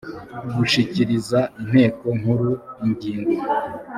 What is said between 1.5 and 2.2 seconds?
inteko